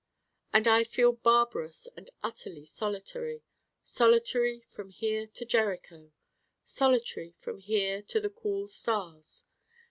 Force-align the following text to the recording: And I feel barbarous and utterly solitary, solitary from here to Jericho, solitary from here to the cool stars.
And 0.51 0.67
I 0.67 0.83
feel 0.83 1.11
barbarous 1.11 1.87
and 1.95 2.09
utterly 2.23 2.65
solitary, 2.65 3.43
solitary 3.83 4.61
from 4.61 4.89
here 4.89 5.27
to 5.27 5.45
Jericho, 5.45 6.11
solitary 6.65 7.35
from 7.37 7.59
here 7.59 8.01
to 8.01 8.19
the 8.19 8.31
cool 8.31 8.67
stars. 8.67 9.45